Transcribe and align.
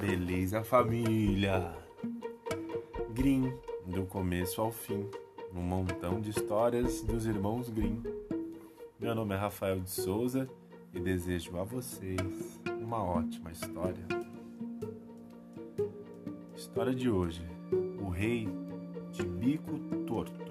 Beleza, 0.00 0.64
família! 0.64 1.72
Green, 3.14 3.56
do 3.86 4.04
começo 4.04 4.60
ao 4.60 4.72
fim, 4.72 5.08
um 5.54 5.60
montão 5.60 6.20
de 6.20 6.30
histórias 6.30 7.00
dos 7.00 7.24
irmãos 7.24 7.70
Green. 7.70 8.02
Meu 8.98 9.14
nome 9.14 9.32
é 9.32 9.38
Rafael 9.38 9.78
de 9.78 9.90
Souza 9.90 10.50
e 10.92 10.98
desejo 10.98 11.56
a 11.56 11.62
vocês 11.62 12.60
uma 12.80 13.00
ótima 13.00 13.52
história. 13.52 14.04
História 16.56 16.92
de 16.92 17.08
hoje: 17.08 17.46
O 18.04 18.08
Rei 18.08 18.48
de 19.12 19.22
Bico 19.22 19.78
Torto. 20.04 20.50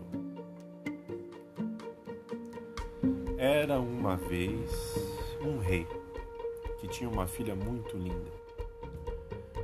Era 3.38 3.82
uma 3.82 4.16
vez 4.16 4.72
um 5.42 5.60
rei 5.60 5.86
que 6.80 6.88
tinha 6.88 7.10
uma 7.10 7.28
filha 7.28 7.56
muito 7.56 7.98
linda, 7.98 8.32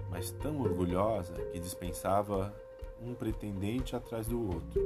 mas 0.10 0.32
tão 0.32 0.62
orgulhosa 0.62 1.34
que 1.52 1.60
dispensava 1.60 2.54
um 3.02 3.14
pretendente 3.14 3.96
atrás 3.96 4.28
do 4.28 4.42
outro 4.42 4.82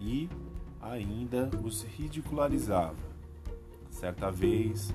e 0.00 0.28
ainda 0.80 1.50
os 1.62 1.82
ridicularizava. 1.82 3.12
Certa 3.90 4.30
vez, 4.30 4.92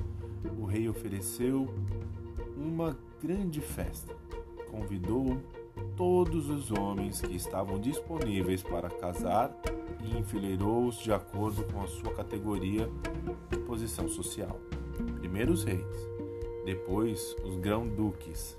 o 0.59 0.65
rei 0.65 0.89
ofereceu 0.89 1.67
uma 2.55 2.97
grande 3.21 3.61
festa. 3.61 4.13
Convidou 4.69 5.41
todos 5.95 6.49
os 6.49 6.71
homens 6.71 7.21
que 7.21 7.35
estavam 7.35 7.79
disponíveis 7.79 8.61
para 8.61 8.89
casar 8.89 9.51
e 10.03 10.17
enfileirou-os 10.17 10.97
de 10.99 11.11
acordo 11.11 11.63
com 11.71 11.81
a 11.81 11.87
sua 11.87 12.13
categoria 12.13 12.89
e 13.51 13.57
posição 13.57 14.09
social. 14.09 14.59
Primeiro 15.19 15.51
os 15.53 15.63
reis, 15.63 16.07
depois 16.65 17.35
os 17.43 17.55
grão-duques, 17.55 18.57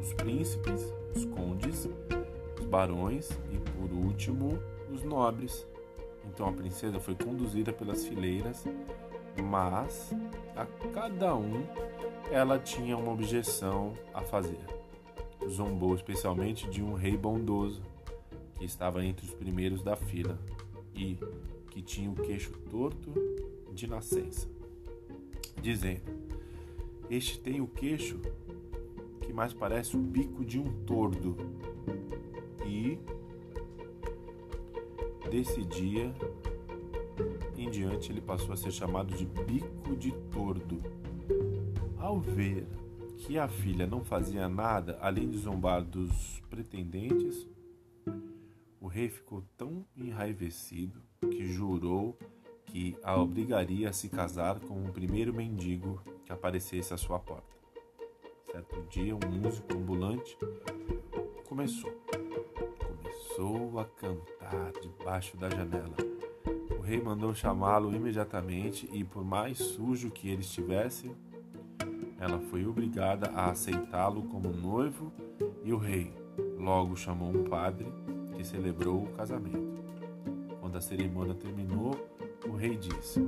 os 0.00 0.12
príncipes, 0.14 0.92
os 1.14 1.24
condes, 1.26 1.88
os 2.58 2.66
barões 2.66 3.30
e, 3.50 3.58
por 3.58 3.92
último, 3.92 4.58
os 4.90 5.02
nobres. 5.02 5.66
Então 6.24 6.48
a 6.48 6.52
princesa 6.52 6.98
foi 7.00 7.14
conduzida 7.14 7.72
pelas 7.72 8.06
fileiras, 8.06 8.64
mas 9.42 10.12
a 10.56 10.64
cada 10.92 11.34
um 11.34 11.64
ela 12.30 12.58
tinha 12.58 12.96
uma 12.96 13.12
objeção 13.12 13.92
a 14.14 14.22
fazer. 14.22 14.64
Zombou 15.48 15.94
especialmente 15.94 16.70
de 16.70 16.82
um 16.82 16.94
rei 16.94 17.16
bondoso, 17.16 17.82
que 18.54 18.64
estava 18.64 19.04
entre 19.04 19.26
os 19.26 19.34
primeiros 19.34 19.82
da 19.82 19.96
fila 19.96 20.38
e 20.94 21.18
que 21.70 21.82
tinha 21.82 22.10
o 22.10 22.14
queixo 22.14 22.52
torto 22.70 23.12
de 23.72 23.86
nascença 23.86 24.48
dizendo: 25.60 26.02
Este 27.10 27.38
tem 27.38 27.60
o 27.60 27.66
queixo 27.66 28.20
que 29.20 29.32
mais 29.32 29.52
parece 29.52 29.96
o 29.96 30.00
bico 30.00 30.44
de 30.44 30.58
um 30.58 30.84
tordo. 30.84 31.36
E 32.66 32.98
desse 35.30 35.64
dia 35.64 36.14
em 37.56 37.70
diante 37.70 38.10
ele 38.10 38.20
passou 38.20 38.52
a 38.52 38.56
ser 38.56 38.72
chamado 38.72 39.14
de 39.14 39.24
bico 39.24 39.96
de 39.96 40.12
tordo. 40.30 40.82
Ao 41.96 42.20
ver 42.20 42.66
que 43.18 43.38
a 43.38 43.48
filha 43.48 43.86
não 43.86 44.04
fazia 44.04 44.48
nada 44.48 44.98
além 45.00 45.30
de 45.30 45.38
zombar 45.38 45.82
dos 45.82 46.42
pretendentes, 46.50 47.48
o 48.80 48.88
rei 48.88 49.08
ficou 49.08 49.44
tão 49.56 49.86
enraivecido 49.96 51.00
que 51.20 51.46
jurou 51.46 52.18
que 52.72 52.96
a 53.02 53.20
obrigaria 53.20 53.90
a 53.90 53.92
se 53.92 54.08
casar 54.08 54.58
com 54.58 54.82
o 54.82 54.90
primeiro 54.90 55.34
mendigo 55.34 56.00
que 56.24 56.32
aparecesse 56.32 56.94
à 56.94 56.96
sua 56.96 57.18
porta. 57.18 57.54
Certo 58.50 58.82
dia, 58.88 59.14
um 59.14 59.30
músico 59.30 59.74
ambulante 59.74 60.38
começou. 61.46 61.92
Começou 62.78 63.78
a 63.78 63.84
cantar 63.84 64.72
debaixo 64.80 65.36
da 65.36 65.50
janela. 65.50 65.94
O 66.78 66.80
rei 66.80 66.98
mandou 66.98 67.34
chamá-lo 67.34 67.94
imediatamente 67.94 68.88
e, 68.90 69.04
por 69.04 69.22
mais 69.22 69.58
sujo 69.58 70.10
que 70.10 70.30
ele 70.30 70.40
estivesse, 70.40 71.14
ela 72.18 72.38
foi 72.38 72.66
obrigada 72.66 73.30
a 73.34 73.50
aceitá-lo 73.50 74.22
como 74.22 74.48
noivo 74.48 75.12
e 75.62 75.74
o 75.74 75.76
rei 75.76 76.10
logo 76.56 76.96
chamou 76.96 77.28
um 77.28 77.44
padre 77.44 77.92
que 78.34 78.42
celebrou 78.42 79.04
o 79.04 79.12
casamento. 79.12 79.82
Quando 80.58 80.78
a 80.78 80.80
cerimônia 80.80 81.34
terminou, 81.34 82.11
o 82.44 82.56
rei 82.56 82.76
disse: 82.76 83.20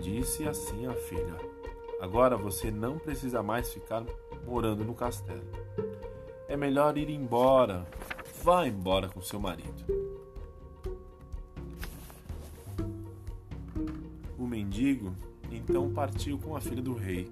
Disse 0.00 0.46
assim 0.46 0.86
a 0.86 0.94
filha: 0.94 1.36
Agora 2.00 2.36
você 2.36 2.70
não 2.70 2.98
precisa 2.98 3.42
mais 3.42 3.72
ficar 3.72 4.04
morando 4.46 4.84
no 4.84 4.94
castelo. 4.94 5.46
É 6.48 6.56
melhor 6.56 6.96
ir 6.96 7.10
embora. 7.10 7.86
Vá 8.42 8.66
embora 8.66 9.08
com 9.08 9.20
seu 9.20 9.40
marido. 9.40 9.84
O 14.38 14.46
mendigo 14.46 15.12
então 15.50 15.92
partiu 15.92 16.38
com 16.38 16.56
a 16.56 16.60
filha 16.60 16.82
do 16.82 16.94
rei. 16.94 17.30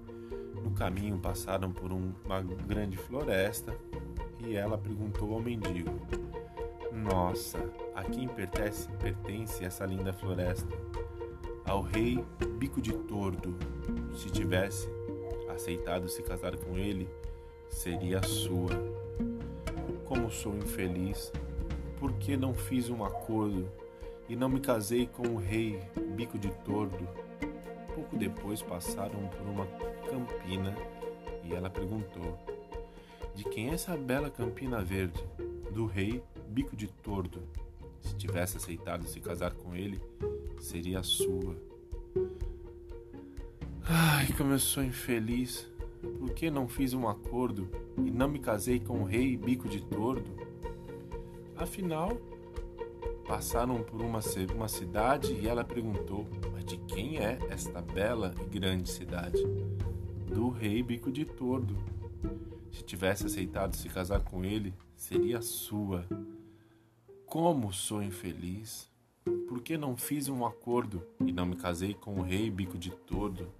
No 0.63 0.73
caminho 0.73 1.19
passaram 1.19 1.71
por 1.71 1.93
uma 1.93 2.43
grande 2.43 2.97
floresta 2.97 3.77
e 4.41 4.57
ela 4.57 4.77
perguntou 4.77 5.33
ao 5.33 5.41
mendigo: 5.41 5.91
nossa, 6.93 7.59
a 7.97 8.05
quem 8.05 8.29
pertence, 8.29 8.87
pertence 8.99 9.65
essa 9.65 9.87
linda 9.87 10.13
floresta? 10.13 10.69
Ao 11.65 11.81
rei 11.81 12.23
Bico 12.59 12.81
de 12.81 12.93
Tordo. 12.93 13.57
Se 14.15 14.31
tivesse 14.31 14.87
aceitado 15.49 16.07
se 16.07 16.23
casar 16.23 16.55
com 16.59 16.77
ele, 16.77 17.09
seria 17.71 18.23
sua. 18.23 18.71
Como 20.05 20.31
sou 20.31 20.55
infeliz, 20.55 21.33
por 21.99 22.13
que 22.13 22.37
não 22.37 22.53
fiz 22.53 22.91
um 22.91 23.03
acordo 23.03 23.67
e 24.29 24.37
não 24.37 24.51
me 24.51 24.61
casei 24.61 25.07
com 25.07 25.27
o 25.29 25.39
rei 25.39 25.81
Bico 26.15 26.39
de 26.39 26.51
Tordo? 26.65 27.09
Pouco 27.95 28.15
depois 28.15 28.61
passaram 28.61 29.27
por 29.29 29.47
uma 29.47 29.67
campina 30.11 30.77
e 31.43 31.55
ela 31.55 31.71
perguntou: 31.71 32.39
De 33.35 33.43
quem 33.45 33.71
é 33.71 33.75
essa 33.75 33.97
bela 33.97 34.29
campina 34.29 34.83
verde? 34.83 35.25
Do 35.73 35.87
rei 35.87 36.23
bico 36.49 36.77
de 36.77 36.87
tordo. 36.89 37.43
Se 38.07 38.15
tivesse 38.15 38.57
aceitado 38.57 39.07
se 39.07 39.21
casar 39.21 39.53
com 39.53 39.75
ele, 39.75 40.01
seria 40.61 41.03
sua. 41.03 41.57
Ai, 43.85 44.29
como 44.37 44.53
eu 44.53 44.59
sou 44.59 44.83
infeliz. 44.83 45.69
Por 46.19 46.31
que 46.31 46.51
não 46.51 46.69
fiz 46.69 46.95
um 46.95 47.09
acordo 47.09 47.69
e 47.99 48.11
não 48.11 48.29
me 48.29 48.39
casei 48.39 48.79
com 48.79 49.01
o 49.01 49.05
rei 49.05 49.37
bico 49.37 49.69
de 49.69 49.81
tordo? 49.83 50.31
Afinal, 51.57 52.17
passaram 53.27 53.83
por 53.83 54.01
uma, 54.01 54.21
uma 54.55 54.69
cidade 54.69 55.33
e 55.33 55.49
ela 55.49 55.65
perguntou: 55.65 56.29
Mas 56.53 56.65
de 56.65 56.77
quem 56.79 57.19
é 57.19 57.39
esta 57.51 57.83
bela 57.83 58.33
e 58.41 58.59
grande 58.59 58.89
cidade? 58.89 59.43
Do 60.27 60.49
rei 60.49 60.83
bico 60.83 61.11
de 61.11 61.25
tordo. 61.25 61.77
Se 62.71 62.85
tivesse 62.85 63.27
aceitado 63.27 63.75
se 63.75 63.89
casar 63.89 64.21
com 64.21 64.45
ele, 64.45 64.73
seria 64.95 65.41
sua. 65.43 66.07
Como 67.39 67.71
sou 67.71 68.03
infeliz? 68.03 68.91
Por 69.47 69.61
que 69.61 69.77
não 69.77 69.95
fiz 69.95 70.27
um 70.27 70.47
acordo 70.47 71.07
e 71.21 71.31
não 71.31 71.45
me 71.45 71.55
casei 71.55 71.93
com 71.93 72.15
o 72.15 72.23
rei 72.23 72.51
bico 72.51 72.79
de 72.79 72.91
tordo? 72.91 73.53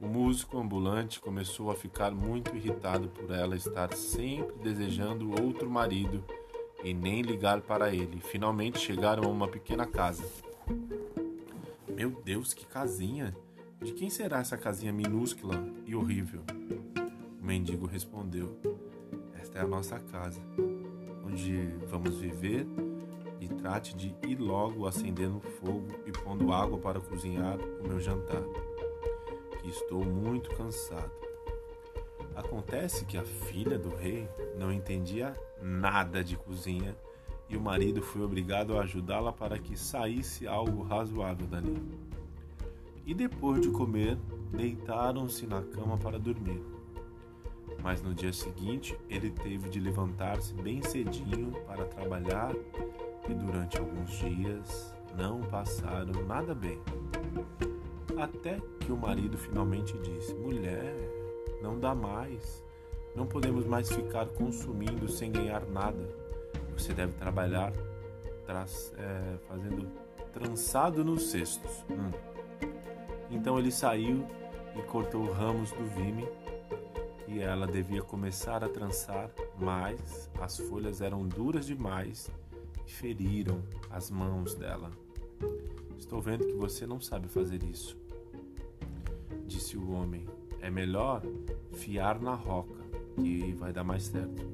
O 0.00 0.06
músico 0.06 0.56
ambulante 0.56 1.20
começou 1.20 1.70
a 1.70 1.74
ficar 1.74 2.12
muito 2.12 2.56
irritado 2.56 3.10
por 3.10 3.30
ela 3.30 3.54
estar 3.54 3.92
sempre 3.92 4.56
desejando 4.56 5.32
outro 5.38 5.68
marido 5.68 6.24
e 6.82 6.94
nem 6.94 7.20
ligar 7.20 7.60
para 7.60 7.94
ele. 7.94 8.22
Finalmente 8.22 8.78
chegaram 8.78 9.24
a 9.24 9.28
uma 9.30 9.48
pequena 9.48 9.84
casa. 9.84 10.24
Meu 11.94 12.08
Deus, 12.24 12.54
que 12.54 12.64
casinha! 12.64 13.36
De 13.82 13.92
quem 13.92 14.08
será 14.08 14.38
essa 14.38 14.56
casinha 14.56 14.94
minúscula 14.94 15.62
e 15.84 15.94
horrível? 15.94 16.40
O 17.38 17.44
mendigo 17.44 17.84
respondeu: 17.84 18.58
Esta 19.38 19.58
é 19.58 19.60
a 19.60 19.66
nossa 19.66 20.00
casa 20.00 20.40
onde 21.36 21.66
vamos 21.90 22.16
viver 22.16 22.66
e 23.38 23.46
trate 23.46 23.94
de 23.94 24.16
ir 24.26 24.40
logo 24.40 24.86
acendendo 24.86 25.38
fogo 25.38 25.86
e 26.06 26.10
pondo 26.10 26.50
água 26.50 26.78
para 26.78 26.98
cozinhar 26.98 27.58
o 27.58 27.86
meu 27.86 28.00
jantar, 28.00 28.42
que 29.60 29.68
estou 29.68 30.02
muito 30.02 30.48
cansado. 30.56 31.10
Acontece 32.34 33.04
que 33.04 33.18
a 33.18 33.22
filha 33.22 33.78
do 33.78 33.90
rei 33.94 34.26
não 34.58 34.72
entendia 34.72 35.34
nada 35.60 36.24
de 36.24 36.38
cozinha 36.38 36.96
e 37.50 37.56
o 37.56 37.60
marido 37.60 38.00
foi 38.00 38.22
obrigado 38.22 38.78
a 38.78 38.82
ajudá-la 38.82 39.30
para 39.30 39.58
que 39.58 39.76
saísse 39.76 40.46
algo 40.46 40.82
razoável 40.82 41.46
dali. 41.46 41.76
E 43.04 43.12
depois 43.12 43.60
de 43.60 43.70
comer, 43.70 44.16
deitaram-se 44.52 45.46
na 45.46 45.60
cama 45.60 45.98
para 45.98 46.18
dormir 46.18 46.62
mas 47.82 48.02
no 48.02 48.14
dia 48.14 48.32
seguinte 48.32 48.98
ele 49.08 49.30
teve 49.30 49.68
de 49.68 49.80
levantar-se 49.80 50.54
bem 50.54 50.82
cedinho 50.82 51.52
para 51.66 51.84
trabalhar 51.84 52.54
e 53.28 53.34
durante 53.34 53.78
alguns 53.78 54.10
dias 54.10 54.94
não 55.16 55.40
passaram 55.42 56.24
nada 56.26 56.54
bem. 56.54 56.80
Até 58.16 58.60
que 58.80 58.92
o 58.92 58.96
marido 58.96 59.36
finalmente 59.36 59.96
disse: 59.98 60.34
Mulher, 60.34 60.94
não 61.62 61.78
dá 61.78 61.94
mais. 61.94 62.64
Não 63.14 63.26
podemos 63.26 63.66
mais 63.66 63.90
ficar 63.90 64.26
consumindo 64.26 65.08
sem 65.08 65.32
ganhar 65.32 65.64
nada. 65.66 66.08
Você 66.76 66.92
deve 66.92 67.12
trabalhar 67.14 67.72
é, 68.98 69.38
fazendo 69.48 69.88
trançado 70.32 71.04
nos 71.04 71.30
cestos. 71.30 71.84
Hum. 71.90 72.10
Então 73.30 73.58
ele 73.58 73.72
saiu 73.72 74.26
e 74.76 74.82
cortou 74.82 75.30
ramos 75.32 75.72
do 75.72 75.84
vime 75.86 76.28
e 77.28 77.40
ela 77.40 77.66
devia 77.66 78.02
começar 78.02 78.62
a 78.62 78.68
trançar, 78.68 79.30
mas 79.58 80.30
as 80.40 80.58
folhas 80.58 81.00
eram 81.00 81.26
duras 81.26 81.66
demais 81.66 82.30
e 82.86 82.90
feriram 82.90 83.62
as 83.90 84.10
mãos 84.10 84.54
dela. 84.54 84.90
Estou 85.98 86.20
vendo 86.20 86.46
que 86.46 86.54
você 86.54 86.86
não 86.86 87.00
sabe 87.00 87.28
fazer 87.28 87.62
isso, 87.62 87.96
disse 89.46 89.76
o 89.76 89.90
homem. 89.90 90.26
É 90.60 90.70
melhor 90.70 91.22
fiar 91.72 92.20
na 92.20 92.34
roca, 92.34 92.82
que 93.16 93.52
vai 93.52 93.72
dar 93.72 93.84
mais 93.84 94.04
certo. 94.04 94.44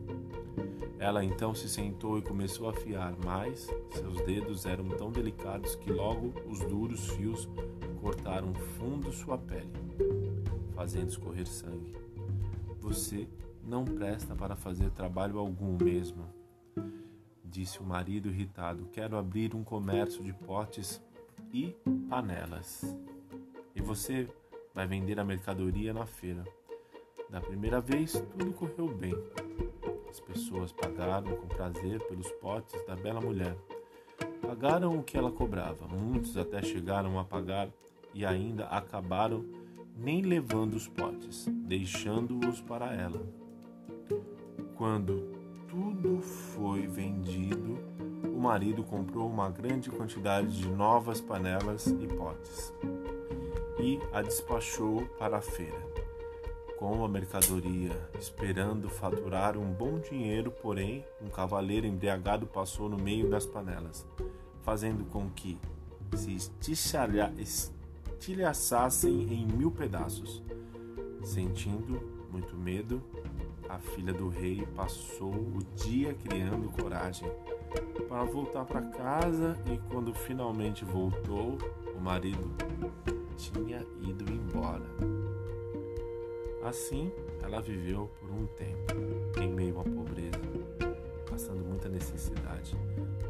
Ela 0.98 1.24
então 1.24 1.54
se 1.54 1.68
sentou 1.68 2.18
e 2.18 2.22
começou 2.22 2.68
a 2.68 2.72
fiar, 2.72 3.14
mas 3.24 3.68
seus 3.90 4.20
dedos 4.24 4.66
eram 4.66 4.88
tão 4.88 5.10
delicados 5.10 5.74
que 5.74 5.90
logo 5.90 6.32
os 6.48 6.60
duros 6.60 7.08
fios 7.10 7.48
cortaram 8.00 8.54
fundo 8.54 9.12
sua 9.12 9.36
pele, 9.36 9.72
fazendo 10.74 11.08
escorrer 11.08 11.46
sangue. 11.46 12.01
Você 12.82 13.28
não 13.62 13.84
presta 13.84 14.34
para 14.34 14.56
fazer 14.56 14.90
trabalho 14.90 15.38
algum 15.38 15.78
mesmo, 15.80 16.26
disse 17.44 17.78
o 17.78 17.84
marido 17.84 18.28
irritado. 18.28 18.88
Quero 18.92 19.16
abrir 19.16 19.54
um 19.54 19.62
comércio 19.62 20.20
de 20.24 20.32
potes 20.32 21.00
e 21.52 21.76
panelas. 22.10 22.98
E 23.72 23.80
você 23.80 24.28
vai 24.74 24.84
vender 24.84 25.20
a 25.20 25.24
mercadoria 25.24 25.94
na 25.94 26.04
feira. 26.06 26.44
Da 27.30 27.40
primeira 27.40 27.80
vez, 27.80 28.20
tudo 28.36 28.52
correu 28.52 28.88
bem. 28.88 29.14
As 30.10 30.18
pessoas 30.18 30.72
pagaram 30.72 31.36
com 31.36 31.46
prazer 31.46 32.04
pelos 32.08 32.30
potes 32.32 32.84
da 32.84 32.96
bela 32.96 33.20
mulher. 33.20 33.56
Pagaram 34.40 34.98
o 34.98 35.04
que 35.04 35.16
ela 35.16 35.30
cobrava. 35.30 35.86
Muitos 35.86 36.36
até 36.36 36.60
chegaram 36.60 37.16
a 37.16 37.24
pagar 37.24 37.70
e 38.12 38.26
ainda 38.26 38.66
acabaram 38.66 39.61
nem 39.96 40.22
levando 40.22 40.74
os 40.74 40.88
potes, 40.88 41.46
deixando-os 41.66 42.60
para 42.60 42.92
ela. 42.94 43.20
Quando 44.76 45.32
tudo 45.68 46.20
foi 46.20 46.86
vendido, 46.86 47.78
o 48.34 48.40
marido 48.40 48.82
comprou 48.82 49.28
uma 49.28 49.50
grande 49.50 49.90
quantidade 49.90 50.58
de 50.58 50.68
novas 50.68 51.20
panelas 51.20 51.86
e 51.86 52.06
potes 52.06 52.72
e 53.82 54.00
a 54.12 54.22
despachou 54.22 55.04
para 55.18 55.38
a 55.38 55.42
feira. 55.42 55.80
Com 56.78 57.04
a 57.04 57.08
mercadoria, 57.08 57.96
esperando 58.18 58.88
faturar 58.88 59.56
um 59.56 59.72
bom 59.72 59.98
dinheiro, 59.98 60.50
porém, 60.50 61.04
um 61.20 61.28
cavaleiro 61.28 61.86
embriagado 61.86 62.46
passou 62.46 62.88
no 62.88 62.96
meio 62.96 63.28
das 63.30 63.46
panelas, 63.46 64.06
fazendo 64.62 65.04
com 65.04 65.30
que 65.30 65.58
se 66.14 66.34
estilhaçassem 68.22 69.34
em 69.34 69.44
mil 69.44 69.72
pedaços. 69.72 70.40
Sentindo 71.24 72.00
muito 72.30 72.56
medo, 72.56 73.02
a 73.68 73.78
filha 73.78 74.12
do 74.12 74.28
rei 74.28 74.64
passou 74.76 75.34
o 75.34 75.58
dia 75.74 76.14
criando 76.14 76.70
coragem 76.70 77.28
para 78.08 78.22
voltar 78.22 78.64
para 78.64 78.80
casa 78.82 79.58
e 79.66 79.76
quando 79.90 80.14
finalmente 80.14 80.84
voltou, 80.84 81.58
o 81.96 82.00
marido 82.00 82.48
tinha 83.36 83.84
ido 84.00 84.32
embora. 84.32 84.86
Assim, 86.62 87.10
ela 87.42 87.60
viveu 87.60 88.08
por 88.20 88.30
um 88.30 88.46
tempo 88.46 89.40
em 89.40 89.52
meio 89.52 89.80
à 89.80 89.82
pobreza, 89.82 90.38
passando 91.28 91.64
muita 91.64 91.88
necessidade, 91.88 92.76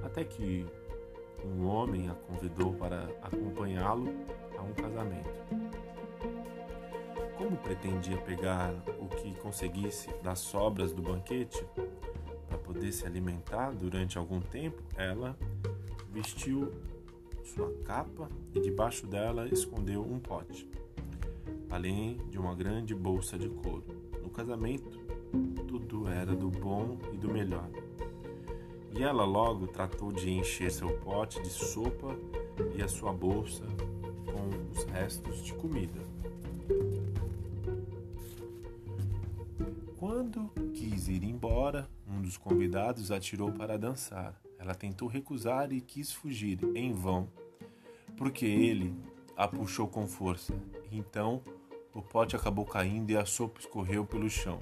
até 0.03 0.23
que 0.23 0.67
um 1.45 1.67
homem 1.67 2.09
a 2.09 2.15
convidou 2.15 2.73
para 2.75 3.09
acompanhá-lo 3.23 4.09
a 4.57 4.63
um 4.63 4.73
casamento. 4.73 5.43
Como 7.37 7.57
pretendia 7.57 8.17
pegar 8.19 8.73
o 9.01 9.09
que 9.09 9.35
conseguisse 9.35 10.09
das 10.23 10.39
sobras 10.39 10.93
do 10.93 11.03
banquete 11.03 11.65
para 12.49 12.59
poder 12.59 12.93
se 12.93 13.05
alimentar 13.05 13.73
durante 13.73 14.17
algum 14.17 14.41
tempo, 14.41 14.83
ela 14.97 15.37
vestiu 16.13 16.73
sua 17.43 17.73
capa 17.85 18.29
e 18.55 18.61
debaixo 18.61 19.07
dela 19.07 19.49
escondeu 19.49 20.03
um 20.03 20.19
pote, 20.19 20.69
além 21.69 22.19
de 22.31 22.39
uma 22.39 22.55
grande 22.55 22.95
bolsa 22.95 23.39
de 23.39 23.49
couro. 23.49 23.85
No 24.23 24.31
casamento, 24.31 25.01
tudo 25.67 26.07
era 26.09 26.35
do 26.37 26.49
bom 26.49 26.99
e 27.13 27.17
do 27.17 27.29
melhor. 27.29 27.69
E 28.95 29.03
ela 29.03 29.25
logo 29.25 29.67
tratou 29.67 30.13
de 30.13 30.31
encher 30.31 30.71
seu 30.71 30.91
pote 30.99 31.41
de 31.41 31.49
sopa 31.49 32.17
e 32.77 32.83
a 32.83 32.89
sua 32.89 33.13
bolsa 33.13 33.65
com 34.27 34.71
os 34.71 34.85
restos 34.85 35.43
de 35.43 35.55
comida. 35.55 36.01
Quando 39.97 40.51
quis 40.75 41.09
ir 41.09 41.23
embora, 41.23 41.89
um 42.09 42.21
dos 42.21 42.37
convidados 42.37 43.11
atirou 43.11 43.53
para 43.53 43.79
dançar. 43.79 44.41
Ela 44.59 44.75
tentou 44.75 45.09
recusar 45.09 45.73
e 45.73 45.81
quis 45.81 46.13
fugir, 46.13 46.59
em 46.75 46.93
vão, 46.93 47.29
porque 48.17 48.45
ele 48.45 48.95
a 49.37 49.49
puxou 49.49 49.89
com 49.89 50.07
força. 50.07 50.55
Então 50.91 51.43
o 51.95 52.03
pote 52.03 52.37
acabou 52.37 52.65
caindo 52.65 53.11
e 53.11 53.17
a 53.17 53.25
sopa 53.25 53.61
escorreu 53.61 54.05
pelo 54.05 54.29
chão. 54.29 54.59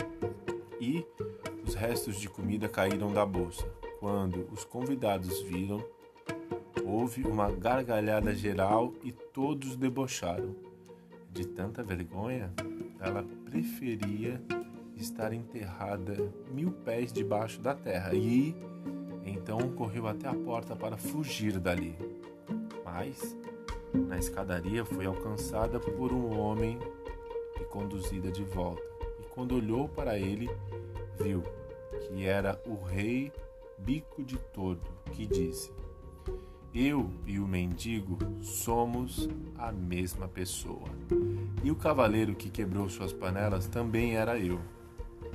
E 0.81 1.05
os 1.67 1.75
restos 1.75 2.21
de 2.21 2.29
comida 2.29 2.69
caíram 2.69 3.13
da 3.13 3.25
bolsa. 3.25 3.67
Quando 4.01 4.49
os 4.51 4.65
convidados 4.65 5.43
viram, 5.43 5.85
houve 6.87 7.23
uma 7.23 7.51
gargalhada 7.51 8.35
geral 8.35 8.95
e 9.05 9.13
todos 9.13 9.77
debocharam. 9.77 10.57
De 11.31 11.47
tanta 11.47 11.83
vergonha, 11.83 12.51
ela 12.99 13.23
preferia 13.45 14.43
estar 14.97 15.35
enterrada 15.35 16.17
mil 16.51 16.73
pés 16.73 17.13
debaixo 17.13 17.61
da 17.61 17.75
terra 17.75 18.15
e 18.15 18.57
então 19.23 19.59
correu 19.73 20.07
até 20.07 20.29
a 20.29 20.35
porta 20.35 20.75
para 20.75 20.97
fugir 20.97 21.59
dali. 21.59 21.95
Mas, 22.83 23.37
na 23.93 24.17
escadaria, 24.17 24.83
foi 24.83 25.05
alcançada 25.05 25.79
por 25.79 26.11
um 26.11 26.41
homem 26.41 26.79
e 27.61 27.65
conduzida 27.65 28.33
de 28.33 28.45
volta. 28.45 28.83
E 29.21 29.25
quando 29.25 29.57
olhou 29.57 29.91
para 29.91 30.19
ele, 30.19 30.49
viu 31.23 31.43
que 32.01 32.25
era 32.25 32.59
o 32.67 32.83
rei 32.83 33.31
Bico 33.85 34.23
de 34.23 34.37
Tordo, 34.37 34.89
que 35.13 35.27
disse: 35.27 35.73
Eu 36.75 37.11
e 37.27 37.39
o 37.39 37.47
mendigo 37.47 38.19
somos 38.43 39.29
a 39.57 39.73
mesma 39.73 40.29
pessoa. 40.29 40.89
E 41.63 41.71
o 41.71 41.77
cavaleiro 41.77 42.35
que 42.35 42.51
quebrou 42.51 42.89
suas 42.89 43.13
panelas 43.13 43.67
também 43.67 44.17
era 44.17 44.39
eu. 44.39 44.61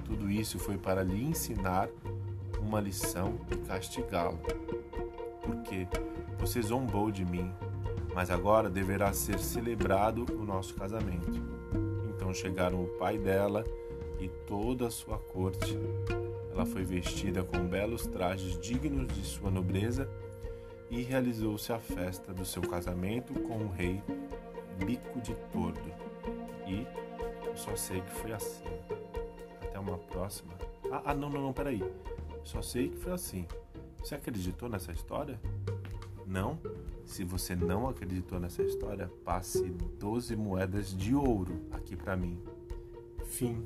Tudo 0.06 0.30
isso 0.30 0.60
foi 0.60 0.78
para 0.78 1.04
lhe 1.04 1.24
ensinar 1.24 1.90
uma 2.60 2.80
lição 2.80 3.40
e 3.52 3.56
castigá-lo. 3.58 4.40
Porque 5.42 5.88
você 6.40 6.62
zombou 6.62 7.12
de 7.12 7.26
mim, 7.26 7.52
mas 8.14 8.30
agora 8.30 8.70
deverá 8.70 9.12
ser 9.14 9.40
celebrado 9.40 10.26
o 10.36 10.46
nosso 10.46 10.76
casamento. 10.76 11.42
Então 12.10 12.34
chegaram 12.34 12.84
o 12.84 12.88
pai 12.98 13.18
dela 13.18 13.64
e 14.20 14.30
toda 14.48 14.88
a 14.88 14.92
sua 14.92 15.18
corte. 15.18 15.78
Ela 16.56 16.66
foi 16.66 16.86
vestida 16.86 17.44
com 17.44 17.68
belos 17.68 18.08
trajes 18.08 18.58
dignos 18.58 19.14
de 19.14 19.26
sua 19.26 19.52
nobreza 19.52 20.10
e 20.90 21.02
realizou-se 21.02 21.74
a 21.74 21.80
festa 21.80 22.34
do 22.34 22.46
seu 22.46 22.62
casamento 22.62 23.34
com 23.42 23.58
o 23.58 23.68
rei 23.68 24.02
Bico 24.86 25.20
de 25.20 25.36
Tordo. 25.52 25.92
E 26.66 26.88
eu 27.46 27.58
só 27.58 27.76
sei 27.76 28.00
que 28.00 28.10
foi 28.10 28.32
assim. 28.32 28.64
Até 29.64 29.78
uma 29.78 29.98
próxima. 29.98 30.54
Ah, 30.90 31.02
ah 31.08 31.14
não, 31.14 31.30
não, 31.30 31.42
não, 31.42 31.52
peraí. 31.52 31.84
Só 32.46 32.62
sei 32.62 32.88
que 32.88 33.00
foi 33.00 33.12
assim. 33.12 33.46
Você 34.00 34.16
acreditou 34.16 34.70
nessa 34.70 34.94
história? 34.94 35.38
Não? 36.26 36.58
Se 37.04 37.26
você 37.26 37.54
não 37.54 37.90
acreditou 37.90 38.40
nessa 38.40 38.64
história, 38.64 39.12
passe 39.26 39.62
12 40.00 40.38
moedas 40.38 40.96
de 40.96 41.14
ouro 41.14 41.66
aqui 41.74 41.98
para 41.98 42.16
mim. 42.16 42.42
Fim. 43.26 43.62